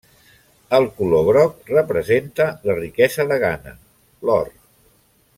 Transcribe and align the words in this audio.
El 0.77 0.85
color 1.01 1.27
groc 1.27 1.69
representa 1.73 2.47
la 2.69 2.77
riquesa 2.79 3.25
de 3.33 3.37
Ghana, 3.47 3.75
l'or. 4.31 4.49